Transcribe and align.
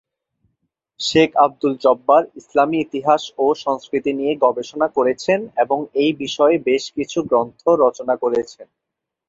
শেখ 0.99 1.29
আব্দুল 1.45 1.73
জব্বার 1.83 2.23
ইসলামী 2.35 2.77
ইতিহাস 2.81 3.21
ও 3.37 3.45
সংস্কৃতি 3.65 4.11
নিয়ে 4.19 4.33
গবেষণা 4.43 4.87
করেছেন 4.97 5.39
এবং 5.63 5.79
এই 5.95 6.11
বিষয়ে 6.21 6.55
বেশ 6.69 6.83
কিছু 6.97 7.17
গ্রন্থ 7.29 7.61
রচনা 7.83 8.15
করেছেন। 8.23 8.67